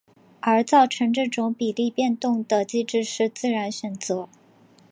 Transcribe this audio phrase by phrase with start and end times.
[0.39, 4.27] 而造成这种比例变动的机制是自然选择。